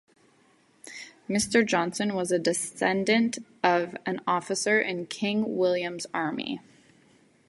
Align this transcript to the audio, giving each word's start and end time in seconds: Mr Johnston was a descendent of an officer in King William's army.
Mr 1.29 1.63
Johnston 1.63 2.15
was 2.15 2.31
a 2.31 2.39
descendent 2.39 3.37
of 3.63 3.95
an 4.03 4.19
officer 4.25 4.79
in 4.81 5.05
King 5.05 5.55
William's 5.57 6.07
army. 6.11 6.59